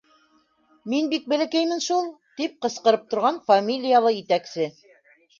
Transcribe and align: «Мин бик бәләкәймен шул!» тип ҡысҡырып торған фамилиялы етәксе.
«Мин 0.93 1.09
бик 1.09 1.25
бәләкәймен 1.33 1.83
шул!» 1.87 2.07
тип 2.39 2.55
ҡысҡырып 2.67 3.03
торған 3.11 3.37
фамилиялы 3.51 4.15
етәксе. 4.15 4.67